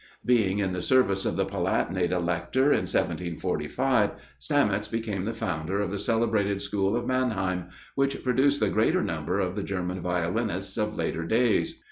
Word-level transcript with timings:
Being 0.25 0.57
in 0.57 0.73
the 0.73 0.81
service 0.81 1.25
of 1.27 1.35
the 1.35 1.45
Palatinate 1.45 2.09
Elector 2.11 2.71
in 2.71 2.85
1745, 2.89 4.09
Stamitz 4.39 4.87
became 4.87 5.25
the 5.25 5.33
founder 5.35 5.79
of 5.79 5.91
the 5.91 5.99
celebrated 5.99 6.59
school 6.63 6.95
of 6.95 7.05
Mannheim, 7.05 7.65
which 7.93 8.23
produced 8.23 8.61
the 8.61 8.69
greater 8.69 9.03
number 9.03 9.39
of 9.39 9.53
the 9.53 9.61
German 9.61 10.01
violinists 10.01 10.75
of 10.75 10.95
later 10.95 11.23
days. 11.23 11.75